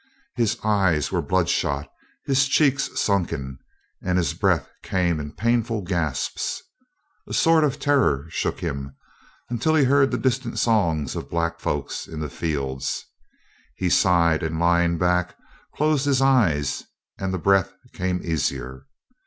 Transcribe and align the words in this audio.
His 0.35 0.57
eyes 0.63 1.11
were 1.11 1.21
blood 1.21 1.47
shot, 1.47 1.87
his 2.25 2.47
cheeks 2.47 2.89
sunken, 2.99 3.59
and 4.01 4.17
his 4.17 4.33
breath 4.33 4.67
came 4.81 5.19
in 5.19 5.31
painful 5.33 5.83
gasps. 5.83 6.63
A 7.27 7.35
sort 7.35 7.63
of 7.63 7.77
terror 7.77 8.25
shook 8.29 8.61
him 8.61 8.95
until 9.51 9.75
he 9.75 9.83
heard 9.83 10.09
the 10.09 10.17
distant 10.17 10.57
songs 10.57 11.15
of 11.15 11.29
black 11.29 11.59
folk 11.59 11.91
in 12.07 12.19
the 12.19 12.31
fields. 12.31 13.05
He 13.75 13.91
sighed, 13.91 14.41
and 14.41 14.59
lying 14.59 14.97
back, 14.97 15.37
closed 15.75 16.05
his 16.05 16.19
eyes 16.19 16.83
and 17.19 17.31
the 17.31 17.37
breath 17.37 17.71
came 17.93 18.21
easier. 18.23 18.87